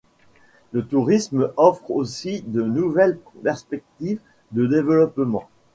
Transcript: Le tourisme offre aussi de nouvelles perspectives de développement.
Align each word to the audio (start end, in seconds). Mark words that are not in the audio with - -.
Le 0.71 0.83
tourisme 0.83 1.53
offre 1.57 1.91
aussi 1.91 2.41
de 2.47 2.63
nouvelles 2.63 3.19
perspectives 3.43 4.19
de 4.51 4.65
développement. 4.65 5.47